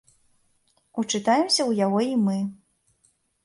[1.03, 2.37] Учытаемся ў яго і мы.